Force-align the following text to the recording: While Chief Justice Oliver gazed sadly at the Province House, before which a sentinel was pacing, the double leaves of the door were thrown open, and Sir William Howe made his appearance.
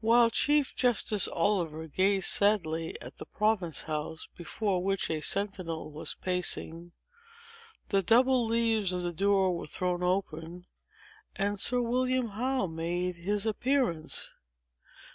While 0.00 0.30
Chief 0.30 0.74
Justice 0.74 1.28
Oliver 1.28 1.88
gazed 1.88 2.28
sadly 2.28 2.98
at 3.02 3.18
the 3.18 3.26
Province 3.26 3.82
House, 3.82 4.26
before 4.34 4.82
which 4.82 5.10
a 5.10 5.20
sentinel 5.20 5.92
was 5.92 6.14
pacing, 6.14 6.92
the 7.90 8.00
double 8.00 8.46
leaves 8.46 8.94
of 8.94 9.02
the 9.02 9.12
door 9.12 9.54
were 9.54 9.66
thrown 9.66 10.02
open, 10.02 10.64
and 11.36 11.60
Sir 11.60 11.82
William 11.82 12.28
Howe 12.28 12.66
made 12.66 13.16
his 13.16 13.44
appearance. 13.44 14.32